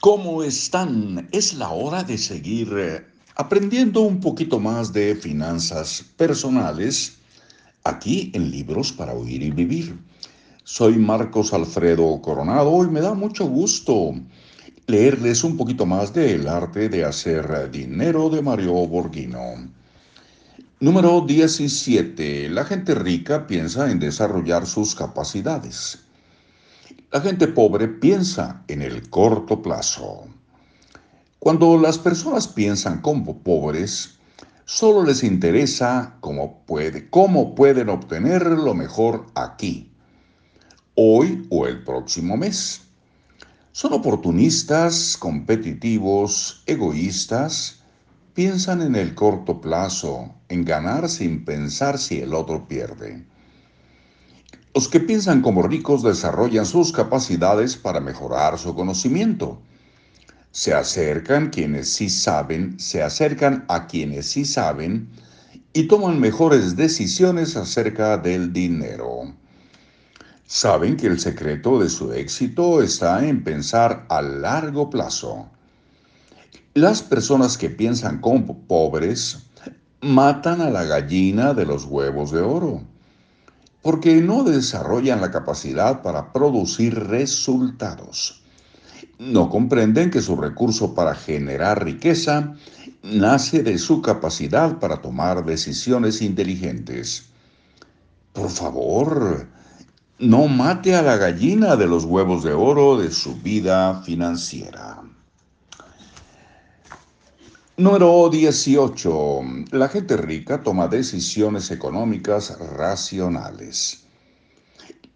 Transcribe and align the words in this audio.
¿Cómo 0.00 0.44
están? 0.44 1.28
Es 1.32 1.54
la 1.54 1.70
hora 1.70 2.04
de 2.04 2.18
seguir 2.18 2.72
eh, 2.78 3.04
aprendiendo 3.34 4.02
un 4.02 4.20
poquito 4.20 4.60
más 4.60 4.92
de 4.92 5.16
finanzas 5.16 6.04
personales 6.16 7.16
aquí 7.82 8.30
en 8.32 8.48
Libros 8.52 8.92
para 8.92 9.12
Oír 9.12 9.42
y 9.42 9.50
Vivir. 9.50 9.98
Soy 10.62 10.98
Marcos 10.98 11.52
Alfredo 11.52 12.22
Coronado 12.22 12.84
y 12.84 12.90
me 12.90 13.00
da 13.00 13.14
mucho 13.14 13.46
gusto 13.48 14.14
leerles 14.86 15.42
un 15.42 15.56
poquito 15.56 15.84
más 15.84 16.14
del 16.14 16.46
arte 16.46 16.88
de 16.88 17.04
hacer 17.04 17.68
dinero 17.72 18.30
de 18.30 18.40
Mario 18.40 18.74
Borghino. 18.86 19.68
Número 20.78 21.22
17. 21.22 22.50
La 22.50 22.64
gente 22.64 22.94
rica 22.94 23.48
piensa 23.48 23.90
en 23.90 23.98
desarrollar 23.98 24.64
sus 24.64 24.94
capacidades. 24.94 25.98
La 27.10 27.22
gente 27.22 27.48
pobre 27.48 27.88
piensa 27.88 28.62
en 28.68 28.82
el 28.82 29.08
corto 29.08 29.62
plazo. 29.62 30.26
Cuando 31.38 31.78
las 31.78 31.96
personas 31.96 32.46
piensan 32.46 33.00
como 33.00 33.42
pobres, 33.42 34.18
solo 34.66 35.04
les 35.04 35.24
interesa 35.24 36.18
cómo, 36.20 36.66
cómo 37.08 37.54
pueden 37.54 37.88
obtener 37.88 38.42
lo 38.42 38.74
mejor 38.74 39.24
aquí, 39.34 39.90
hoy 40.96 41.46
o 41.48 41.66
el 41.66 41.82
próximo 41.82 42.36
mes. 42.36 42.82
Son 43.72 43.94
oportunistas, 43.94 45.16
competitivos, 45.16 46.62
egoístas, 46.66 47.80
piensan 48.34 48.82
en 48.82 48.96
el 48.96 49.14
corto 49.14 49.62
plazo, 49.62 50.34
en 50.50 50.62
ganar 50.62 51.08
sin 51.08 51.46
pensar 51.46 51.96
si 51.96 52.20
el 52.20 52.34
otro 52.34 52.68
pierde. 52.68 53.24
Los 54.78 54.86
que 54.86 55.00
piensan 55.00 55.42
como 55.42 55.64
ricos 55.64 56.04
desarrollan 56.04 56.64
sus 56.64 56.92
capacidades 56.92 57.74
para 57.76 57.98
mejorar 57.98 58.60
su 58.60 58.76
conocimiento. 58.76 59.60
Se 60.52 60.72
acercan 60.72 61.50
quienes 61.50 61.92
sí 61.92 62.08
saben, 62.08 62.78
se 62.78 63.02
acercan 63.02 63.64
a 63.66 63.88
quienes 63.88 64.30
sí 64.30 64.44
saben 64.44 65.08
y 65.72 65.88
toman 65.88 66.20
mejores 66.20 66.76
decisiones 66.76 67.56
acerca 67.56 68.18
del 68.18 68.52
dinero. 68.52 69.34
Saben 70.46 70.96
que 70.96 71.08
el 71.08 71.18
secreto 71.18 71.80
de 71.80 71.88
su 71.88 72.12
éxito 72.12 72.80
está 72.80 73.26
en 73.26 73.42
pensar 73.42 74.06
a 74.08 74.22
largo 74.22 74.90
plazo. 74.90 75.48
Las 76.74 77.02
personas 77.02 77.58
que 77.58 77.68
piensan 77.68 78.20
como 78.20 78.56
pobres 78.56 79.38
matan 80.02 80.60
a 80.60 80.70
la 80.70 80.84
gallina 80.84 81.52
de 81.52 81.66
los 81.66 81.84
huevos 81.84 82.30
de 82.30 82.42
oro 82.42 82.84
porque 83.82 84.20
no 84.20 84.42
desarrollan 84.42 85.20
la 85.20 85.30
capacidad 85.30 86.02
para 86.02 86.32
producir 86.32 86.94
resultados. 86.94 88.42
No 89.18 89.50
comprenden 89.50 90.10
que 90.10 90.20
su 90.20 90.36
recurso 90.36 90.94
para 90.94 91.14
generar 91.14 91.84
riqueza 91.84 92.54
nace 93.02 93.62
de 93.62 93.78
su 93.78 94.02
capacidad 94.02 94.78
para 94.78 95.00
tomar 95.00 95.44
decisiones 95.44 96.22
inteligentes. 96.22 97.24
Por 98.32 98.50
favor, 98.50 99.46
no 100.18 100.48
mate 100.48 100.94
a 100.94 101.02
la 101.02 101.16
gallina 101.16 101.76
de 101.76 101.86
los 101.86 102.04
huevos 102.04 102.42
de 102.42 102.52
oro 102.52 102.98
de 102.98 103.10
su 103.10 103.36
vida 103.36 104.02
financiera. 104.02 104.97
Número 107.78 108.28
18. 108.28 109.42
La 109.70 109.88
gente 109.88 110.16
rica 110.16 110.60
toma 110.64 110.88
decisiones 110.88 111.70
económicas 111.70 112.58
racionales. 112.58 114.02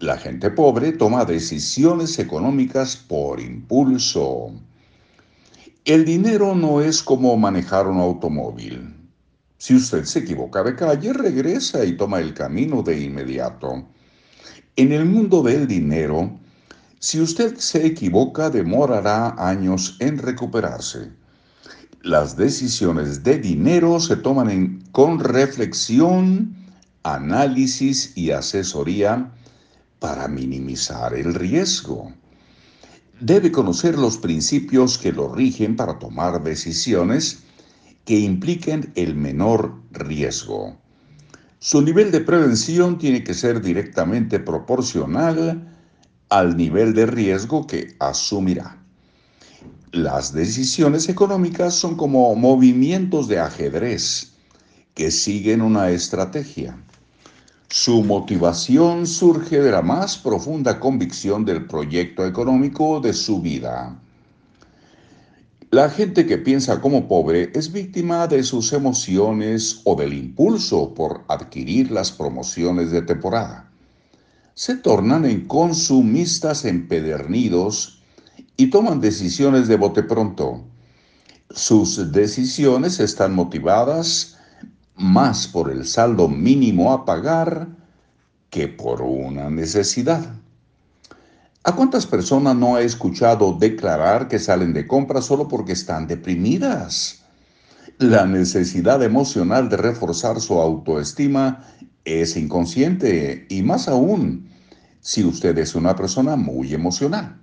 La 0.00 0.18
gente 0.18 0.50
pobre 0.50 0.90
toma 0.90 1.24
decisiones 1.24 2.18
económicas 2.18 2.96
por 2.96 3.38
impulso. 3.38 4.50
El 5.84 6.04
dinero 6.04 6.56
no 6.56 6.80
es 6.80 7.00
como 7.00 7.36
manejar 7.36 7.86
un 7.86 8.00
automóvil. 8.00 8.92
Si 9.56 9.76
usted 9.76 10.02
se 10.02 10.18
equivoca 10.18 10.64
de 10.64 10.74
calle, 10.74 11.12
regresa 11.12 11.84
y 11.84 11.96
toma 11.96 12.18
el 12.18 12.34
camino 12.34 12.82
de 12.82 13.00
inmediato. 13.00 13.86
En 14.74 14.90
el 14.90 15.04
mundo 15.04 15.44
del 15.44 15.68
dinero, 15.68 16.40
si 16.98 17.20
usted 17.20 17.56
se 17.58 17.86
equivoca, 17.86 18.50
demorará 18.50 19.36
años 19.38 19.96
en 20.00 20.18
recuperarse. 20.18 21.17
Las 22.02 22.36
decisiones 22.36 23.24
de 23.24 23.38
dinero 23.38 23.98
se 23.98 24.16
toman 24.16 24.84
con 24.92 25.18
reflexión, 25.18 26.54
análisis 27.02 28.12
y 28.16 28.30
asesoría 28.30 29.32
para 29.98 30.28
minimizar 30.28 31.12
el 31.14 31.34
riesgo. 31.34 32.12
Debe 33.20 33.50
conocer 33.50 33.98
los 33.98 34.16
principios 34.16 34.96
que 34.96 35.10
lo 35.10 35.34
rigen 35.34 35.74
para 35.74 35.98
tomar 35.98 36.40
decisiones 36.44 37.40
que 38.04 38.20
impliquen 38.20 38.92
el 38.94 39.16
menor 39.16 39.74
riesgo. 39.90 40.78
Su 41.58 41.82
nivel 41.82 42.12
de 42.12 42.20
prevención 42.20 42.98
tiene 42.98 43.24
que 43.24 43.34
ser 43.34 43.60
directamente 43.60 44.38
proporcional 44.38 45.74
al 46.28 46.56
nivel 46.56 46.94
de 46.94 47.06
riesgo 47.06 47.66
que 47.66 47.96
asumirá. 47.98 48.77
Las 49.92 50.34
decisiones 50.34 51.08
económicas 51.08 51.72
son 51.72 51.96
como 51.96 52.34
movimientos 52.34 53.26
de 53.26 53.38
ajedrez 53.38 54.32
que 54.92 55.10
siguen 55.10 55.62
una 55.62 55.88
estrategia. 55.88 56.78
Su 57.70 58.04
motivación 58.04 59.06
surge 59.06 59.60
de 59.60 59.70
la 59.70 59.80
más 59.80 60.18
profunda 60.18 60.78
convicción 60.78 61.46
del 61.46 61.66
proyecto 61.66 62.26
económico 62.26 63.00
de 63.00 63.14
su 63.14 63.40
vida. 63.40 63.98
La 65.70 65.88
gente 65.88 66.26
que 66.26 66.36
piensa 66.36 66.82
como 66.82 67.08
pobre 67.08 67.50
es 67.54 67.72
víctima 67.72 68.26
de 68.26 68.42
sus 68.42 68.74
emociones 68.74 69.80
o 69.84 69.96
del 69.96 70.12
impulso 70.12 70.92
por 70.92 71.24
adquirir 71.28 71.90
las 71.90 72.12
promociones 72.12 72.90
de 72.90 73.00
temporada. 73.00 73.70
Se 74.52 74.76
tornan 74.76 75.24
en 75.24 75.46
consumistas 75.46 76.66
empedernidos 76.66 77.97
y 78.60 78.70
toman 78.70 79.00
decisiones 79.00 79.68
de 79.68 79.76
bote 79.76 80.02
pronto. 80.02 80.64
Sus 81.48 82.10
decisiones 82.12 82.98
están 82.98 83.32
motivadas 83.32 84.36
más 84.96 85.46
por 85.46 85.70
el 85.70 85.86
saldo 85.86 86.28
mínimo 86.28 86.92
a 86.92 87.04
pagar 87.04 87.68
que 88.50 88.66
por 88.66 89.00
una 89.00 89.48
necesidad. 89.48 90.34
¿A 91.62 91.76
cuántas 91.76 92.04
personas 92.06 92.56
no 92.56 92.74
ha 92.74 92.80
escuchado 92.80 93.56
declarar 93.56 94.26
que 94.26 94.40
salen 94.40 94.72
de 94.72 94.88
compra 94.88 95.22
solo 95.22 95.46
porque 95.46 95.72
están 95.72 96.08
deprimidas? 96.08 97.22
La 97.98 98.26
necesidad 98.26 99.04
emocional 99.04 99.68
de 99.68 99.76
reforzar 99.76 100.40
su 100.40 100.58
autoestima 100.58 101.64
es 102.04 102.36
inconsciente 102.36 103.46
y 103.48 103.62
más 103.62 103.86
aún 103.86 104.48
si 105.00 105.22
usted 105.22 105.56
es 105.58 105.76
una 105.76 105.94
persona 105.94 106.34
muy 106.34 106.74
emocional. 106.74 107.38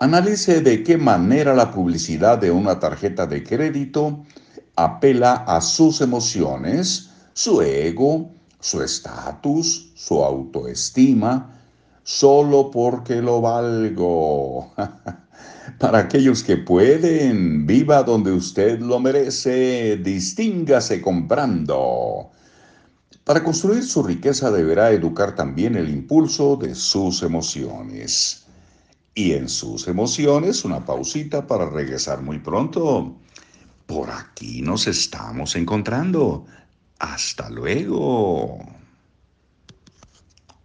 Analice 0.00 0.60
de 0.60 0.84
qué 0.84 0.96
manera 0.96 1.54
la 1.56 1.72
publicidad 1.72 2.38
de 2.38 2.52
una 2.52 2.78
tarjeta 2.78 3.26
de 3.26 3.42
crédito 3.42 4.22
apela 4.76 5.32
a 5.34 5.60
sus 5.60 6.00
emociones, 6.00 7.10
su 7.32 7.60
ego, 7.62 8.30
su 8.60 8.80
estatus, 8.80 9.90
su 9.96 10.22
autoestima, 10.22 11.52
solo 12.04 12.70
porque 12.70 13.20
lo 13.20 13.40
valgo. 13.40 14.72
Para 15.80 15.98
aquellos 15.98 16.44
que 16.44 16.58
pueden, 16.58 17.66
viva 17.66 18.04
donde 18.04 18.30
usted 18.30 18.78
lo 18.78 19.00
merece, 19.00 19.96
distíngase 19.96 21.02
comprando. 21.02 22.30
Para 23.24 23.42
construir 23.42 23.82
su 23.82 24.04
riqueza 24.04 24.52
deberá 24.52 24.92
educar 24.92 25.34
también 25.34 25.74
el 25.74 25.90
impulso 25.90 26.54
de 26.54 26.76
sus 26.76 27.24
emociones 27.24 28.44
y 29.18 29.32
en 29.32 29.48
sus 29.48 29.88
emociones 29.88 30.64
una 30.64 30.84
pausita 30.84 31.44
para 31.44 31.68
regresar 31.68 32.22
muy 32.22 32.38
pronto. 32.38 33.16
Por 33.84 34.10
aquí 34.10 34.62
nos 34.62 34.86
estamos 34.86 35.56
encontrando. 35.56 36.46
Hasta 37.00 37.50
luego. 37.50 38.77